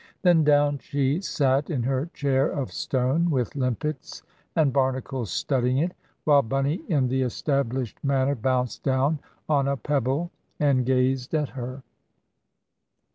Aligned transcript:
Then 0.23 0.43
down 0.43 0.79
she 0.79 1.21
sate 1.21 1.69
in 1.69 1.83
her 1.83 2.07
chair 2.07 2.49
of 2.49 2.71
stone, 2.71 3.29
with 3.29 3.55
limpets 3.55 4.23
and 4.55 4.73
barnacles 4.73 5.29
studding 5.29 5.77
it; 5.77 5.91
while 6.23 6.41
Bunny 6.41 6.81
in 6.87 7.07
the 7.07 7.21
established 7.21 8.03
manner 8.03 8.33
bounced 8.33 8.81
down 8.81 9.19
on 9.47 9.67
a 9.67 9.77
pebble 9.77 10.31
and 10.59 10.87
gazed 10.87 11.35
at 11.35 11.49
her. 11.49 11.83